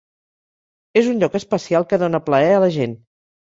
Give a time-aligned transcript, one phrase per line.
[1.01, 2.99] És un lloc especial que dona plaer a la gent.